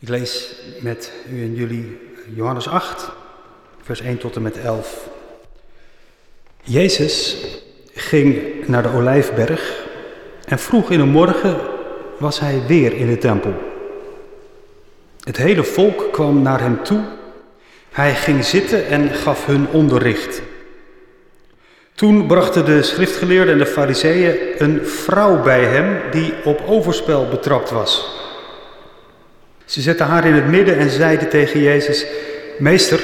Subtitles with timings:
[0.00, 1.98] Ik lees met u en jullie
[2.34, 3.10] Johannes 8,
[3.82, 5.08] vers 1 tot en met 11.
[6.62, 7.36] Jezus
[7.94, 9.86] ging naar de Olijfberg
[10.44, 11.56] en vroeg in de morgen
[12.18, 13.54] was hij weer in de tempel.
[15.24, 17.04] Het hele volk kwam naar hem toe.
[17.90, 20.42] Hij ging zitten en gaf hun onderricht.
[21.94, 27.70] Toen brachten de schriftgeleerden en de fariseeën een vrouw bij hem die op overspel betrapt
[27.70, 28.17] was.
[29.68, 32.06] Ze zetten haar in het midden en zeiden tegen Jezus:
[32.58, 33.02] Meester,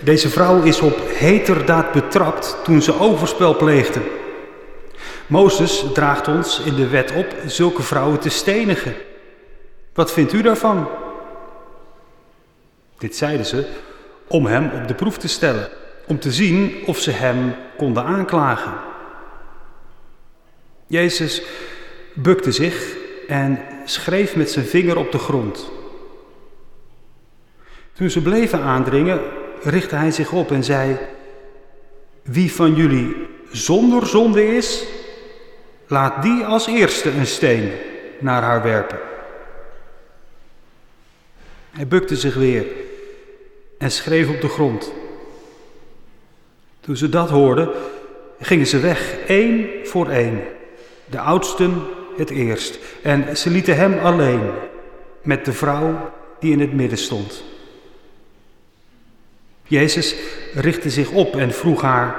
[0.00, 4.00] deze vrouw is op heterdaad betrapt toen ze overspel pleegde.
[5.26, 8.94] Mozes draagt ons in de wet op zulke vrouwen te stenigen.
[9.94, 10.88] Wat vindt u daarvan?
[12.98, 13.64] Dit zeiden ze
[14.26, 15.68] om hem op de proef te stellen,
[16.06, 18.72] om te zien of ze hem konden aanklagen.
[20.86, 21.42] Jezus
[22.14, 22.94] bukte zich
[23.28, 25.70] en schreef met zijn vinger op de grond.
[27.92, 29.20] Toen ze bleven aandringen,
[29.62, 30.96] richtte hij zich op en zei:
[32.22, 33.16] Wie van jullie
[33.50, 34.84] zonder zonde is,
[35.86, 37.70] laat die als eerste een steen
[38.18, 38.98] naar haar werpen.
[41.70, 42.66] Hij bukte zich weer
[43.78, 44.92] en schreef op de grond.
[46.80, 47.70] Toen ze dat hoorden,
[48.40, 50.40] gingen ze weg, één voor één.
[51.04, 51.82] De oudsten
[52.16, 52.78] het eerst.
[53.02, 54.50] En ze lieten hem alleen
[55.22, 57.51] met de vrouw die in het midden stond.
[59.62, 60.14] Jezus
[60.54, 62.16] richtte zich op en vroeg haar: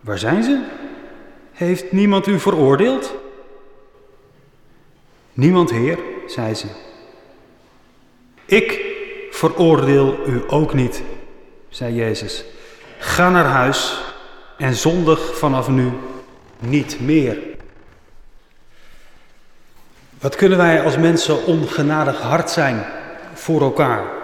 [0.00, 0.62] Waar zijn ze?
[1.52, 3.14] Heeft niemand u veroordeeld?
[5.32, 6.66] Niemand, Heer, zei ze.
[8.44, 8.80] Ik
[9.30, 11.02] veroordeel u ook niet,
[11.68, 12.44] zei Jezus.
[12.98, 14.00] Ga naar huis
[14.56, 15.90] en zondig vanaf nu
[16.58, 17.38] niet meer.
[20.20, 22.84] Wat kunnen wij als mensen ongenadig hard zijn
[23.34, 24.19] voor elkaar?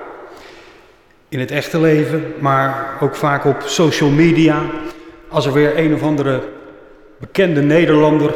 [1.36, 4.62] In het echte leven, maar ook vaak op social media.
[5.28, 6.42] Als er weer een of andere
[7.18, 8.34] bekende Nederlander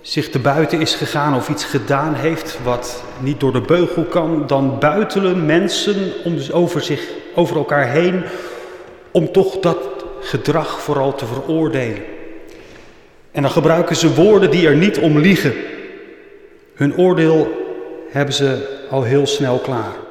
[0.00, 4.46] zich te buiten is gegaan of iets gedaan heeft wat niet door de beugel kan,
[4.46, 8.22] dan buitelen mensen om, over, zich, over elkaar heen
[9.10, 9.78] om toch dat
[10.20, 12.02] gedrag vooral te veroordelen.
[13.32, 15.54] En dan gebruiken ze woorden die er niet om liegen.
[16.74, 17.48] Hun oordeel
[18.10, 20.04] hebben ze al heel snel klaar.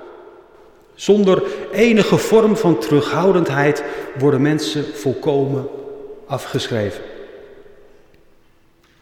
[0.95, 3.83] Zonder enige vorm van terughoudendheid
[4.19, 5.67] worden mensen volkomen
[6.27, 7.01] afgeschreven.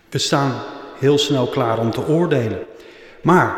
[0.10, 0.64] We staan
[1.00, 2.64] heel snel klaar om te oordelen.
[3.22, 3.56] Maar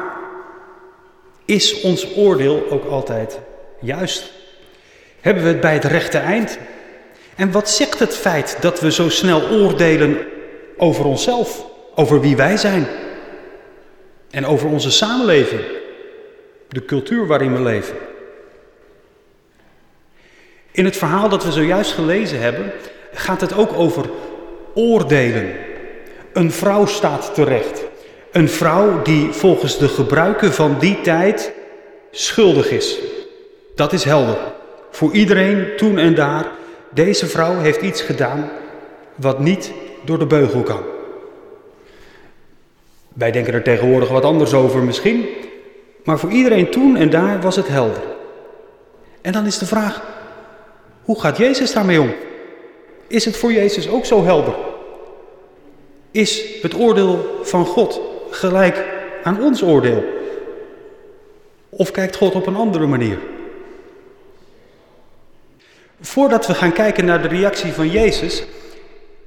[1.46, 3.40] is ons oordeel ook altijd
[3.82, 4.32] juist?
[5.22, 6.58] Hebben we het bij het rechte eind?
[7.36, 10.18] En wat zegt het feit dat we zo snel oordelen
[10.78, 12.88] over onszelf, over wie wij zijn
[14.32, 15.62] en over onze samenleving,
[16.70, 17.96] de cultuur waarin we leven?
[20.76, 22.72] In het verhaal dat we zojuist gelezen hebben,
[23.14, 24.06] gaat het ook over
[24.74, 25.56] oordelen.
[26.34, 27.84] Een vrouw staat terecht.
[28.32, 31.54] Een vrouw die volgens de gebruiken van die tijd
[32.12, 33.00] schuldig is.
[33.76, 34.38] Dat is helder.
[34.92, 36.46] Voor iedereen toen en daar.
[36.94, 38.50] Deze vrouw heeft iets gedaan
[39.16, 39.72] wat niet
[40.06, 40.82] door de beugel kan.
[43.14, 45.26] Wij denken er tegenwoordig wat anders over misschien.
[46.04, 48.04] Maar voor iedereen toen en daar was het helder.
[49.22, 50.15] En dan is de vraag,
[51.06, 52.14] hoe gaat Jezus daarmee om?
[53.08, 54.56] Is het voor Jezus ook zo helder?
[56.12, 58.84] Is het oordeel van God gelijk
[59.24, 60.04] aan ons oordeel?
[61.70, 63.18] Of kijkt God op een andere manier?
[66.02, 68.44] Voordat we gaan kijken naar de reactie van Jezus,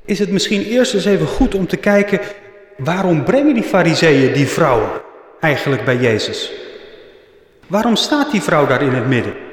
[0.04, 2.20] is het misschien eerst eens even goed om te kijken
[2.76, 5.02] waarom brengen die fariseeën die vrouw
[5.40, 6.52] eigenlijk bij Jezus?
[7.66, 9.47] Waarom staat die vrouw daar in het midden?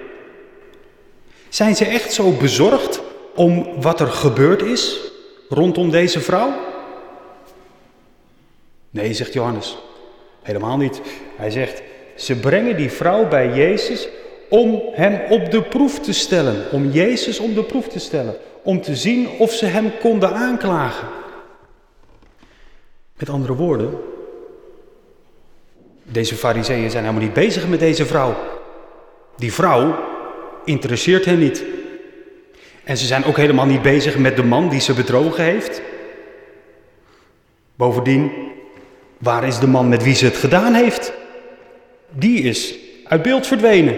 [1.55, 3.01] Zijn ze echt zo bezorgd
[3.35, 5.11] om wat er gebeurd is
[5.49, 6.53] rondom deze vrouw?
[8.89, 9.77] Nee, zegt Johannes.
[10.41, 11.01] Helemaal niet.
[11.35, 11.81] Hij zegt,
[12.15, 14.07] ze brengen die vrouw bij Jezus
[14.49, 16.71] om hem op de proef te stellen.
[16.71, 18.37] Om Jezus op de proef te stellen.
[18.63, 21.07] Om te zien of ze hem konden aanklagen.
[23.17, 23.97] Met andere woorden,
[26.03, 28.35] deze fariseeën zijn helemaal niet bezig met deze vrouw.
[29.37, 30.13] Die vrouw
[30.65, 31.63] interesseert hen niet.
[32.83, 35.81] En ze zijn ook helemaal niet bezig met de man die ze bedrogen heeft.
[37.75, 38.31] Bovendien,
[39.17, 41.13] waar is de man met wie ze het gedaan heeft?
[42.09, 42.75] Die is
[43.07, 43.97] uit beeld verdwenen.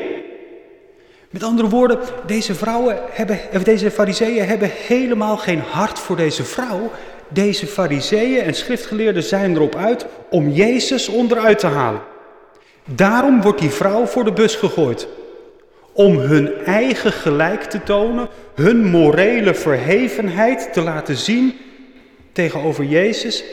[1.30, 6.44] Met andere woorden, deze vrouwen hebben, of deze fariseeën hebben helemaal geen hart voor deze
[6.44, 6.92] vrouw.
[7.28, 12.02] Deze fariseeën en schriftgeleerden zijn erop uit om Jezus onderuit te halen.
[12.86, 15.08] Daarom wordt die vrouw voor de bus gegooid.
[15.98, 21.56] Om hun eigen gelijk te tonen, hun morele verhevenheid te laten zien
[22.32, 23.44] tegenover Jezus,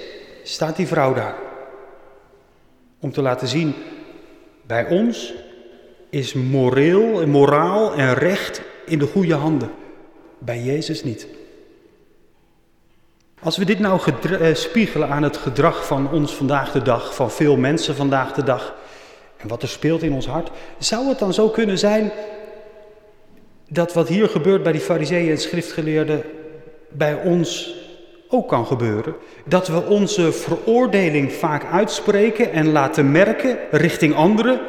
[0.43, 1.35] staat die vrouw daar.
[3.01, 3.75] Om te laten zien,
[4.67, 5.35] bij ons
[6.11, 9.71] is moreel en moraal en recht in de goede handen.
[10.39, 11.27] Bij Jezus niet.
[13.43, 17.31] Als we dit nou eh, spiegelen aan het gedrag van ons vandaag de dag, van
[17.31, 18.75] veel mensen vandaag de dag,
[19.37, 22.13] en wat er speelt in ons hart, zou het dan zo kunnen zijn
[23.69, 26.23] dat wat hier gebeurt bij die fariseeën en schriftgeleerden
[26.89, 27.75] bij ons
[28.29, 29.15] ook kan gebeuren?
[29.45, 34.61] Dat we onze veroordeling vaak uitspreken en laten merken richting anderen,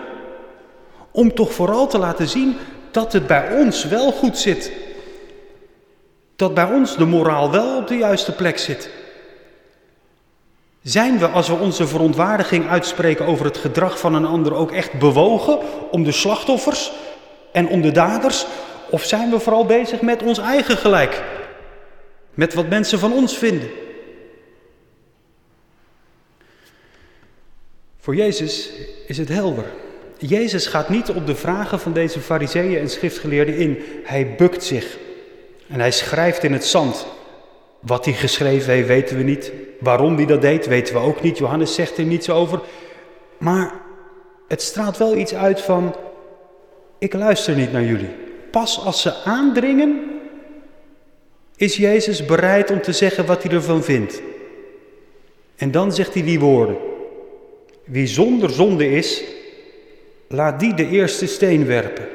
[1.11, 2.55] om toch vooral te laten zien
[2.91, 4.71] dat het bij ons wel goed zit.
[6.35, 8.89] Dat bij ons de moraal wel op de juiste plek zit.
[10.81, 14.99] Zijn we, als we onze verontwaardiging uitspreken over het gedrag van een ander, ook echt
[14.99, 15.59] bewogen
[15.91, 16.91] om de slachtoffers
[17.51, 18.45] en om de daders?
[18.95, 21.23] Of zijn we vooral bezig met ons eigen gelijk?
[22.33, 23.69] Met wat mensen van ons vinden?
[27.99, 28.69] Voor Jezus
[29.07, 29.65] is het helder.
[30.17, 33.83] Jezus gaat niet op de vragen van deze fariseeën en schriftgeleerden in.
[34.03, 34.97] Hij bukt zich
[35.67, 37.05] en hij schrijft in het zand.
[37.79, 39.51] Wat hij geschreven heeft, weten we niet.
[39.79, 41.37] Waarom hij dat deed, weten we ook niet.
[41.37, 42.61] Johannes zegt er niets over.
[43.37, 43.73] Maar
[44.47, 45.95] het straalt wel iets uit van:
[46.97, 48.24] ik luister niet naar jullie.
[48.55, 50.19] Pas als ze aandringen,
[51.55, 54.21] is Jezus bereid om te zeggen wat hij ervan vindt.
[55.55, 56.77] En dan zegt hij die woorden:
[57.83, 59.23] Wie zonder zonde is,
[60.27, 62.07] laat die de eerste steen werpen.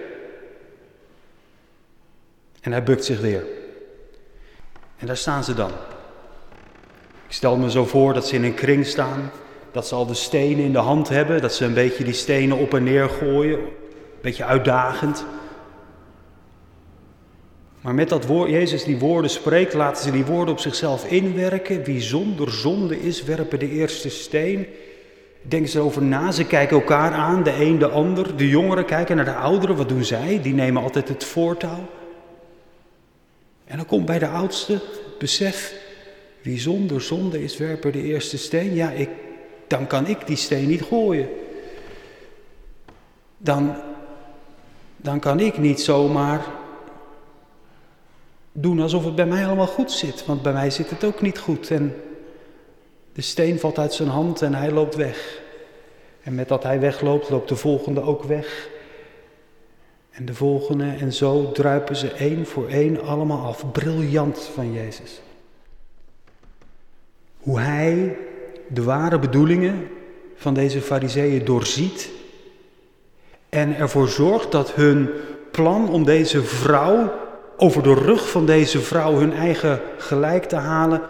[2.61, 3.45] En hij bukt zich weer.
[4.97, 5.71] En daar staan ze dan.
[7.27, 9.31] Ik stel me zo voor dat ze in een kring staan,
[9.73, 12.57] dat ze al de stenen in de hand hebben, dat ze een beetje die stenen
[12.57, 13.69] op en neer gooien, een
[14.21, 15.25] beetje uitdagend.
[17.81, 21.85] Maar met dat woord, Jezus die woorden spreekt, laten ze die woorden op zichzelf inwerken.
[21.85, 24.67] Wie zonder zonde is, werpen de eerste steen.
[25.43, 28.37] Denken ze erover na, ze kijken elkaar aan, de een de ander.
[28.37, 30.41] De jongeren kijken naar de ouderen, wat doen zij?
[30.43, 31.89] Die nemen altijd het voortouw.
[33.65, 34.81] En dan komt bij de oudste
[35.19, 35.75] besef,
[36.43, 38.75] wie zonder zonde is, werpen de eerste steen.
[38.75, 39.09] Ja, ik,
[39.67, 41.29] dan kan ik die steen niet gooien.
[43.37, 43.75] Dan,
[44.97, 46.45] dan kan ik niet zomaar
[48.53, 50.27] doen alsof het bij mij allemaal goed zit.
[50.27, 51.71] Want bij mij zit het ook niet goed.
[51.71, 51.95] En
[53.13, 55.41] de steen valt uit zijn hand en hij loopt weg.
[56.23, 58.69] En met dat hij wegloopt, loopt de volgende ook weg.
[60.11, 63.73] En de volgende en zo druipen ze één voor één allemaal af.
[63.73, 65.21] Briljant van Jezus.
[67.39, 68.17] Hoe hij
[68.69, 69.89] de ware bedoelingen
[70.37, 72.11] van deze fariseeën doorziet
[73.49, 75.11] en ervoor zorgt dat hun
[75.51, 77.13] plan om deze vrouw
[77.63, 81.03] over de rug van deze vrouw hun eigen gelijk te halen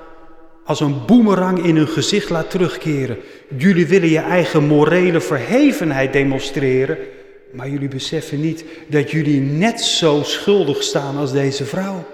[0.65, 3.19] als een boemerang in hun gezicht laat terugkeren.
[3.57, 6.99] Jullie willen je eigen morele verhevenheid demonstreren,
[7.53, 12.05] maar jullie beseffen niet dat jullie net zo schuldig staan als deze vrouw.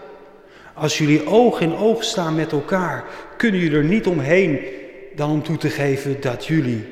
[0.75, 3.05] Als jullie oog in oog staan met elkaar,
[3.37, 4.61] kunnen jullie er niet omheen
[5.15, 6.85] dan om toe te geven dat jullie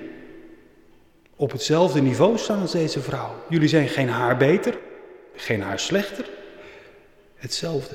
[1.36, 3.34] op hetzelfde niveau staan als deze vrouw.
[3.48, 4.78] Jullie zijn geen haar beter,
[5.36, 6.24] geen haar slechter,
[7.44, 7.94] hetzelfde.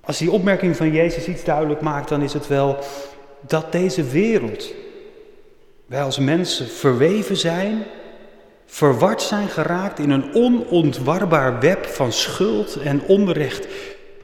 [0.00, 2.78] Als die opmerking van Jezus iets duidelijk maakt, dan is het wel
[3.40, 4.72] dat deze wereld,
[5.86, 7.84] wij als mensen verweven zijn
[8.66, 13.66] verward zijn geraakt in een onontwarbaar web van schuld en onrecht,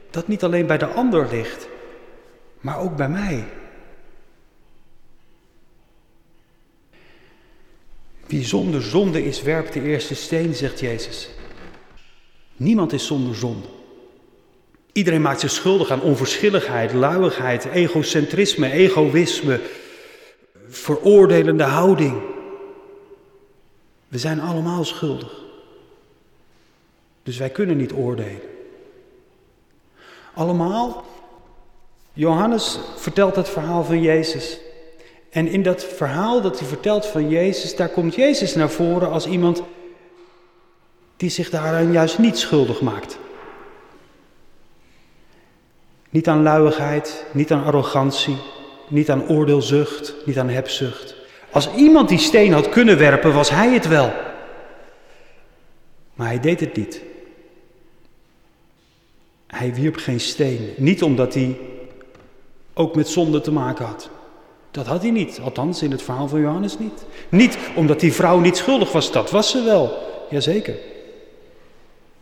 [0.09, 1.67] dat niet alleen bij de ander ligt,
[2.59, 3.43] maar ook bij mij.
[8.25, 11.29] Wie zonder zonde is, werpt de eerste steen, zegt Jezus.
[12.57, 13.67] Niemand is zonder zonde.
[14.91, 19.59] Iedereen maakt zich schuldig aan onverschilligheid, luiigheid, egocentrisme, egoïsme,
[20.67, 22.21] veroordelende houding.
[24.07, 25.45] We zijn allemaal schuldig.
[27.23, 28.41] Dus wij kunnen niet oordelen.
[30.33, 31.05] Allemaal.
[32.13, 34.59] Johannes vertelt het verhaal van Jezus.
[35.29, 39.27] En in dat verhaal dat hij vertelt van Jezus, daar komt Jezus naar voren als
[39.27, 39.61] iemand
[41.17, 43.17] die zich daaraan juist niet schuldig maakt.
[46.09, 48.37] Niet aan luiigheid, niet aan arrogantie,
[48.87, 51.15] niet aan oordeelzucht, niet aan hebzucht.
[51.51, 54.11] Als iemand die steen had kunnen werpen, was hij het wel.
[56.13, 57.01] Maar hij deed het niet.
[59.47, 60.73] Hij wierp geen steen.
[60.77, 61.57] Niet omdat hij
[62.73, 64.09] ook met zonde te maken had.
[64.71, 67.05] Dat had hij niet, althans in het verhaal van Johannes niet.
[67.29, 69.97] Niet omdat die vrouw niet schuldig was, dat was ze wel,
[70.29, 70.75] jazeker.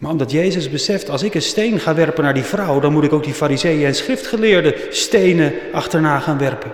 [0.06, 3.04] Maar omdat Jezus beseft, als ik een steen ga werpen naar die vrouw, dan moet
[3.04, 6.74] ik ook die fariseeën en schriftgeleerden stenen achterna gaan werpen.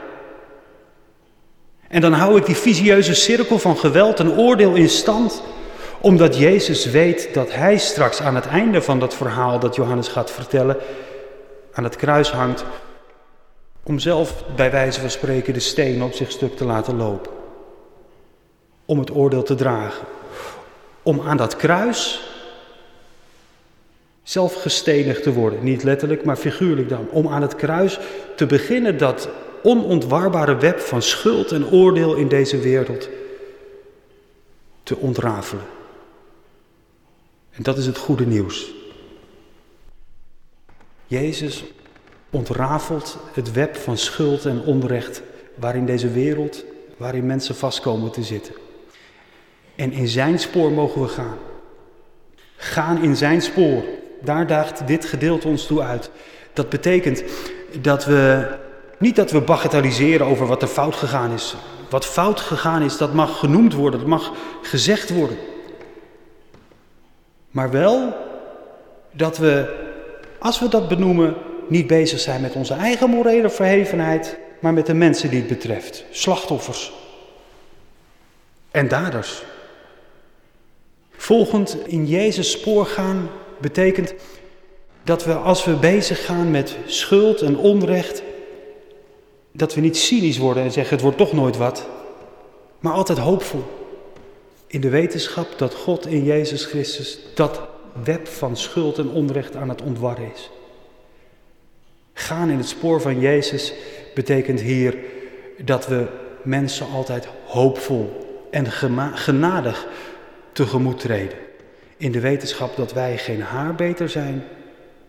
[1.87, 5.43] En dan hou ik die visieuze cirkel van geweld en oordeel in stand,
[6.01, 10.31] omdat Jezus weet dat hij straks aan het einde van dat verhaal dat Johannes gaat
[10.31, 10.77] vertellen,
[11.73, 12.65] aan het kruis hangt,
[13.83, 17.31] om zelf bij wijze van spreken de steen op zich stuk te laten lopen.
[18.85, 20.05] Om het oordeel te dragen.
[21.03, 22.29] Om aan dat kruis
[24.23, 25.63] zelf gestenigd te worden.
[25.63, 27.09] Niet letterlijk, maar figuurlijk dan.
[27.09, 27.99] Om aan het kruis
[28.35, 29.29] te beginnen dat
[29.63, 33.09] onontwarbare web van schuld en oordeel in deze wereld
[34.83, 35.65] te ontrafelen.
[37.51, 38.71] En dat is het goede nieuws.
[41.07, 41.63] Jezus
[42.29, 45.21] ontrafelt het web van schuld en onrecht
[45.55, 46.63] waarin deze wereld,
[46.97, 48.53] waarin mensen vastkomen te zitten.
[49.75, 51.37] En in zijn spoor mogen we gaan.
[52.55, 53.83] Gaan in zijn spoor.
[54.23, 56.11] Daar daagt dit gedeelte ons toe uit.
[56.53, 57.23] Dat betekent
[57.81, 58.47] dat we
[58.97, 61.55] niet dat we bagatelliseren over wat er fout gegaan is.
[61.89, 65.37] Wat fout gegaan is, dat mag genoemd worden, dat mag gezegd worden.
[67.51, 68.13] Maar wel
[69.11, 69.79] dat we,
[70.39, 71.35] als we dat benoemen,
[71.67, 76.03] niet bezig zijn met onze eigen morele verhevenheid, maar met de mensen die het betreft.
[76.11, 76.93] Slachtoffers
[78.71, 79.43] en daders.
[81.11, 83.29] Volgend in Jezus spoor gaan
[83.61, 84.13] betekent
[85.03, 88.23] dat we als we bezig gaan met schuld en onrecht,
[89.51, 91.87] dat we niet cynisch worden en zeggen het wordt toch nooit wat,
[92.79, 93.63] maar altijd hoopvol.
[94.67, 97.61] In de wetenschap dat God in Jezus Christus dat
[98.03, 100.49] web van schuld en onrecht aan het ontwarren is.
[102.13, 103.73] Gaan in het spoor van Jezus
[104.13, 104.97] betekent hier
[105.57, 106.07] dat we
[106.43, 108.71] mensen altijd hoopvol en
[109.13, 109.87] genadig
[110.51, 111.37] tegemoet treden.
[112.01, 114.43] In de wetenschap dat wij geen haar beter zijn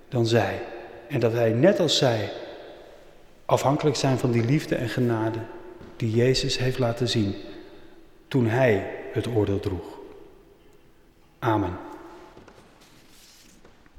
[0.08, 0.62] dan zij.
[1.08, 2.32] En dat wij net als zij
[3.44, 5.38] afhankelijk zijn van die liefde en genade
[5.96, 7.34] die Jezus heeft laten zien
[8.28, 9.98] toen Hij het oordeel droeg.
[11.38, 11.91] Amen.